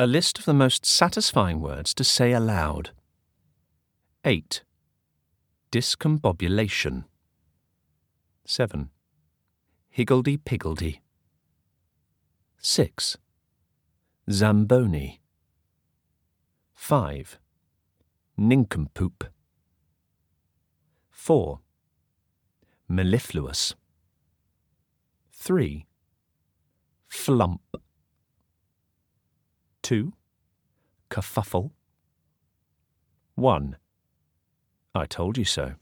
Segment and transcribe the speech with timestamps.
[0.00, 2.90] A list of the most satisfying words to say aloud.
[4.24, 4.62] 8.
[5.72, 7.02] Discombobulation.
[8.44, 8.90] 7.
[9.90, 11.02] Higgledy-piggledy.
[12.58, 13.16] 6.
[14.30, 15.20] Zamboni.
[16.74, 17.40] 5.
[18.36, 19.24] Nincompoop.
[21.10, 21.58] 4.
[22.88, 23.74] Mellifluous.
[25.32, 25.86] 3.
[27.08, 27.62] Flump.
[29.88, 30.12] 2.
[31.08, 31.70] Kerfuffle.
[33.36, 33.78] 1.
[34.94, 35.76] I told you so.